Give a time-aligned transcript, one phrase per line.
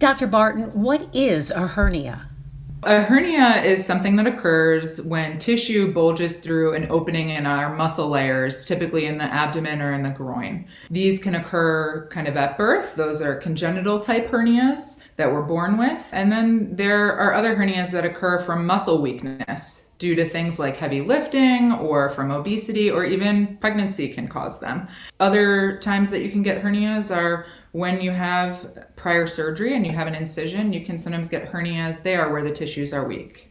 [0.00, 0.28] Dr.
[0.28, 2.26] Barton, what is a hernia?
[2.84, 8.08] A hernia is something that occurs when tissue bulges through an opening in our muscle
[8.08, 10.66] layers, typically in the abdomen or in the groin.
[10.90, 12.96] These can occur kind of at birth.
[12.96, 16.08] Those are congenital type hernias that we're born with.
[16.12, 20.78] And then there are other hernias that occur from muscle weakness due to things like
[20.78, 24.88] heavy lifting or from obesity or even pregnancy can cause them.
[25.20, 29.92] Other times that you can get hernias are when you have prior surgery and you
[29.92, 33.48] have an incision, you can sometimes get hernias there where the tissues are weak.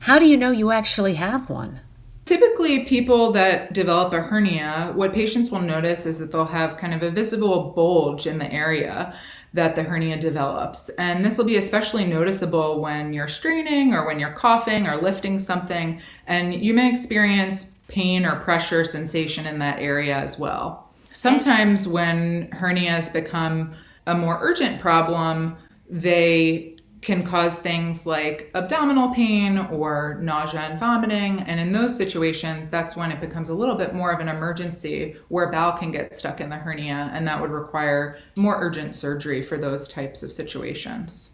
[0.00, 1.80] How do you know you actually have one?
[2.24, 6.92] Typically, people that develop a hernia, what patients will notice is that they'll have kind
[6.92, 9.18] of a visible bulge in the area
[9.54, 10.90] that the hernia develops.
[10.90, 15.38] And this will be especially noticeable when you're straining or when you're coughing or lifting
[15.38, 20.87] something, and you may experience pain or pressure sensation in that area as well.
[21.18, 23.74] Sometimes when hernias become
[24.06, 25.56] a more urgent problem,
[25.90, 31.40] they can cause things like abdominal pain or nausea and vomiting.
[31.40, 35.16] And in those situations, that's when it becomes a little bit more of an emergency
[35.26, 39.42] where bowel can get stuck in the hernia, and that would require more urgent surgery
[39.42, 41.30] for those types of situations.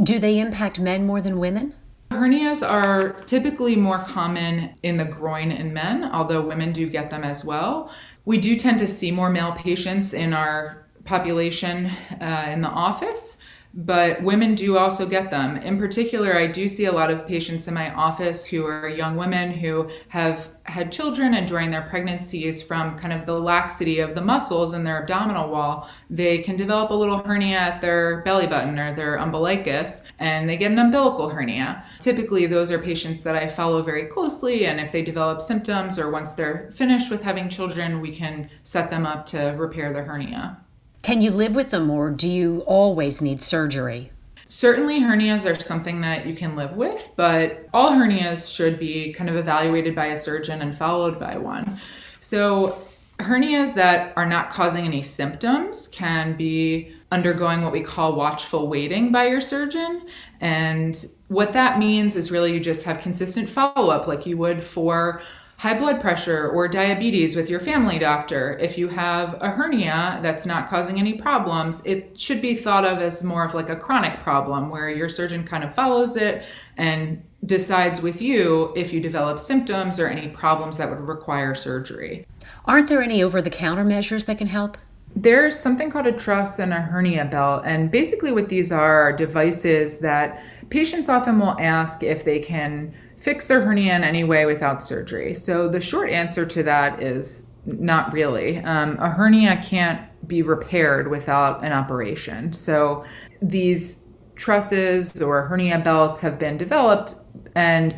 [0.00, 1.74] Do they impact men more than women?
[2.10, 7.24] Hernias are typically more common in the groin in men, although women do get them
[7.24, 7.90] as well.
[8.24, 11.86] We do tend to see more male patients in our population
[12.20, 13.38] uh, in the office,
[13.76, 15.58] but women do also get them.
[15.58, 19.16] In particular, I do see a lot of patients in my office who are young
[19.16, 24.14] women who have had children and during their pregnancies from kind of the laxity of
[24.14, 28.46] the muscles in their abdominal wall, they can develop a little hernia at their belly
[28.46, 31.84] button or their umbilicus and they get an umbilical hernia.
[32.00, 36.10] Typically, those are patients that I follow very closely, and if they develop symptoms or
[36.10, 40.58] once they're finished with having children, we can set them up to repair the hernia.
[41.06, 44.10] Can you live with them or do you always need surgery?
[44.48, 49.30] Certainly, hernias are something that you can live with, but all hernias should be kind
[49.30, 51.78] of evaluated by a surgeon and followed by one.
[52.18, 52.76] So,
[53.20, 59.12] hernias that are not causing any symptoms can be undergoing what we call watchful waiting
[59.12, 60.08] by your surgeon.
[60.40, 64.60] And what that means is really you just have consistent follow up like you would
[64.60, 65.22] for
[65.58, 68.58] high blood pressure or diabetes with your family doctor.
[68.58, 72.98] If you have a hernia that's not causing any problems, it should be thought of
[72.98, 76.44] as more of like a chronic problem where your surgeon kind of follows it
[76.76, 82.26] and decides with you if you develop symptoms or any problems that would require surgery.
[82.66, 84.76] Aren't there any over the counter measures that can help?
[85.14, 87.62] There's something called a truss and a hernia belt.
[87.64, 92.92] And basically, what these are are devices that patients often will ask if they can
[93.18, 95.34] fix their hernia in any way without surgery?
[95.34, 98.58] So the short answer to that is not really.
[98.58, 102.52] Um, a hernia can't be repaired without an operation.
[102.52, 103.04] So
[103.42, 104.04] these
[104.36, 107.14] trusses or hernia belts have been developed
[107.54, 107.96] and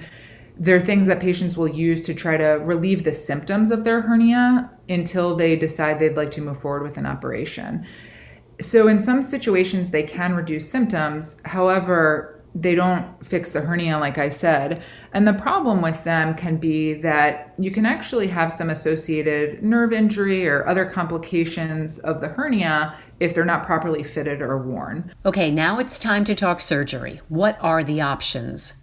[0.58, 4.70] they're things that patients will use to try to relieve the symptoms of their hernia
[4.88, 7.86] until they decide they'd like to move forward with an operation.
[8.60, 11.40] So, in some situations, they can reduce symptoms.
[11.44, 14.82] However, they don't fix the hernia, like I said.
[15.12, 19.92] And the problem with them can be that you can actually have some associated nerve
[19.92, 25.12] injury or other complications of the hernia if they're not properly fitted or worn.
[25.26, 27.20] Okay, now it's time to talk surgery.
[27.28, 28.74] What are the options?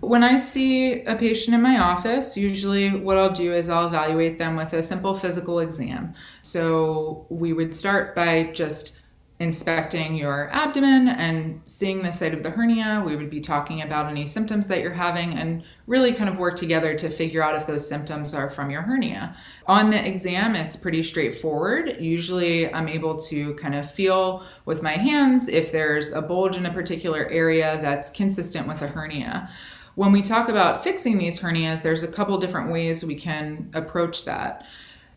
[0.00, 4.38] When I see a patient in my office, usually what I'll do is I'll evaluate
[4.38, 6.14] them with a simple physical exam.
[6.42, 8.97] So we would start by just
[9.40, 13.02] inspecting your abdomen and seeing the site of the hernia.
[13.06, 16.56] We would be talking about any symptoms that you're having and really kind of work
[16.56, 19.36] together to figure out if those symptoms are from your hernia.
[19.66, 21.98] On the exam, it's pretty straightforward.
[22.00, 26.66] Usually, I'm able to kind of feel with my hands if there's a bulge in
[26.66, 29.48] a particular area that's consistent with a hernia.
[29.94, 34.24] When we talk about fixing these hernias, there's a couple different ways we can approach
[34.24, 34.64] that.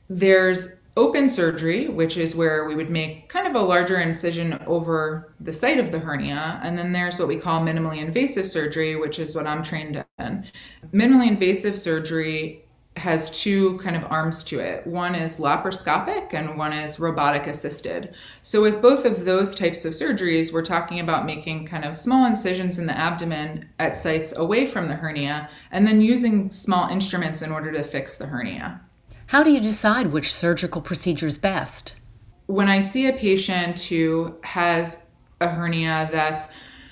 [0.10, 5.34] There's open surgery, which is where we would make kind of a larger incision over
[5.40, 6.60] the site of the hernia.
[6.64, 10.46] And then there's what we call minimally invasive surgery, which is what I'm trained in.
[10.94, 12.66] Minimally invasive surgery
[12.98, 14.86] has two kind of arms to it.
[14.86, 18.14] One is laparoscopic and one is robotic assisted.
[18.44, 22.26] So, with both of those types of surgeries, we're talking about making kind of small
[22.26, 27.42] incisions in the abdomen at sites away from the hernia and then using small instruments
[27.42, 28.82] in order to fix the hernia.
[29.32, 31.94] How do you decide which surgical procedure is best?
[32.48, 35.06] When I see a patient who has
[35.40, 36.50] a hernia that's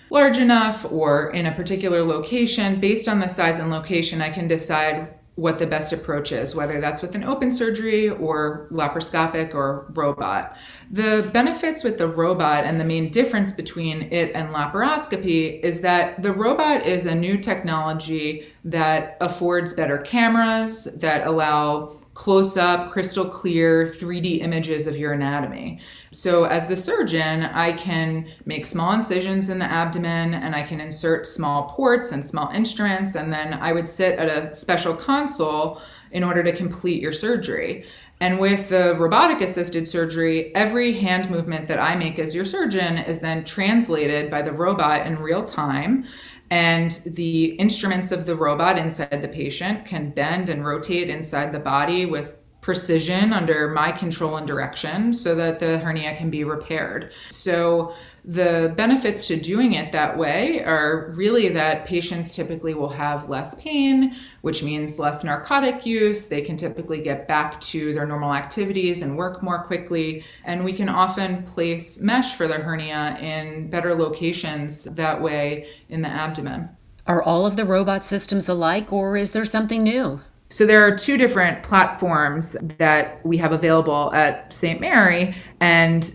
[0.09, 4.47] large enough or in a particular location, based on the size and location, I can
[4.47, 9.87] decide what the best approach is, whether that's with an open surgery or laparoscopic or
[9.89, 10.55] robot.
[10.91, 16.21] The benefits with the robot and the main difference between it and laparoscopy is that
[16.23, 23.23] the robot is a new technology that affords better cameras that allow close up, crystal
[23.23, 25.79] clear 3D images of your anatomy.
[26.11, 30.81] So, as the surgeon, I can make small incisions in the abdomen and I can
[30.81, 35.81] insert small ports and small instruments, and then I would sit at a special console
[36.11, 37.85] in order to complete your surgery.
[38.19, 42.97] And with the robotic assisted surgery, every hand movement that I make as your surgeon
[42.97, 46.03] is then translated by the robot in real time.
[46.51, 51.59] And the instruments of the robot inside the patient can bend and rotate inside the
[51.59, 57.11] body with precision under my control and direction so that the hernia can be repaired.
[57.29, 57.93] So,
[58.25, 63.55] the benefits to doing it that way are really that patients typically will have less
[63.55, 66.27] pain, which means less narcotic use.
[66.27, 70.23] They can typically get back to their normal activities and work more quickly.
[70.43, 76.01] And we can often place mesh for the hernia in better locations that way in
[76.01, 76.69] the abdomen.
[77.07, 80.21] Are all of the robot systems alike, or is there something new?
[80.49, 84.81] So there are two different platforms that we have available at St.
[84.81, 86.11] Mary, and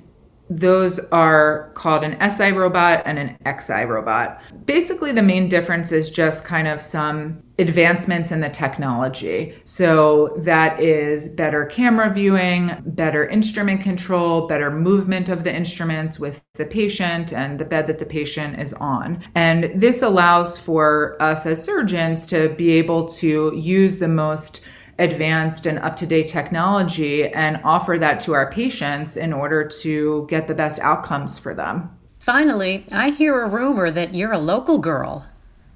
[0.51, 4.43] those are called an SI robot and an XI robot.
[4.67, 9.55] Basically, the main difference is just kind of some advancements in the technology.
[9.65, 16.43] So, that is better camera viewing, better instrument control, better movement of the instruments with
[16.55, 19.23] the patient and the bed that the patient is on.
[19.35, 24.61] And this allows for us as surgeons to be able to use the most
[24.99, 30.27] advanced and up to date technology and offer that to our patients in order to
[30.29, 31.91] get the best outcomes for them.
[32.19, 35.27] Finally, I hear a rumor that you're a local girl.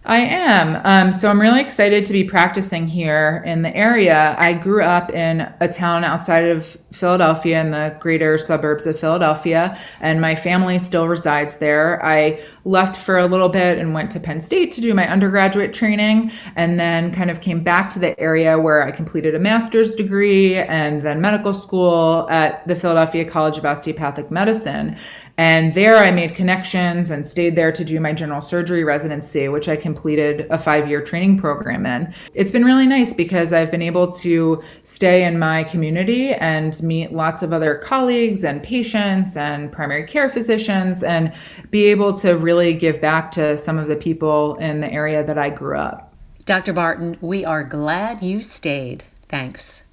[0.09, 0.81] I am.
[0.85, 4.35] Um, so I'm really excited to be practicing here in the area.
[4.39, 9.79] I grew up in a town outside of Philadelphia in the greater suburbs of Philadelphia,
[10.01, 12.03] and my family still resides there.
[12.03, 15.75] I left for a little bit and went to Penn State to do my undergraduate
[15.75, 19.95] training, and then kind of came back to the area where I completed a master's
[19.95, 24.97] degree and then medical school at the Philadelphia College of Osteopathic Medicine.
[25.39, 29.69] And there I made connections and stayed there to do my general surgery residency, which
[29.69, 32.13] I completed a five year training program in.
[32.35, 37.13] It's been really nice because I've been able to stay in my community and meet
[37.13, 41.33] lots of other colleagues and patients and primary care physicians and
[41.71, 45.39] be able to really give back to some of the people in the area that
[45.39, 46.13] I grew up.
[46.47, 46.73] Dr.
[46.73, 49.05] Barton, we are glad you stayed.
[49.29, 49.85] Thanks.